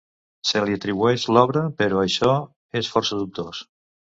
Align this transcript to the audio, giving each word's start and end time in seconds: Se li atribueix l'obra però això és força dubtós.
Se 0.51 0.61
li 0.69 0.77
atribueix 0.77 1.25
l'obra 1.35 1.63
però 1.83 2.01
això 2.07 2.31
és 2.83 2.91
força 2.97 3.21
dubtós. 3.23 3.63